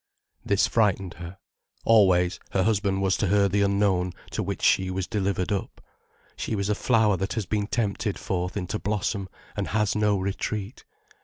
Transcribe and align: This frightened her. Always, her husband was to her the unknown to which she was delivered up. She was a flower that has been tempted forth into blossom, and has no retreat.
This 0.43 0.65
frightened 0.65 1.13
her. 1.21 1.37
Always, 1.85 2.39
her 2.53 2.63
husband 2.63 3.03
was 3.03 3.15
to 3.17 3.27
her 3.27 3.47
the 3.47 3.61
unknown 3.61 4.13
to 4.31 4.41
which 4.41 4.63
she 4.63 4.89
was 4.89 5.05
delivered 5.05 5.51
up. 5.51 5.79
She 6.35 6.55
was 6.55 6.69
a 6.69 6.73
flower 6.73 7.17
that 7.17 7.33
has 7.33 7.45
been 7.45 7.67
tempted 7.67 8.17
forth 8.17 8.57
into 8.57 8.79
blossom, 8.79 9.29
and 9.55 9.67
has 9.67 9.95
no 9.95 10.17
retreat. 10.17 10.85